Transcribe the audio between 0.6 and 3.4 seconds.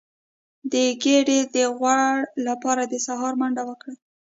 د ګیډې د غوړ لپاره د سهار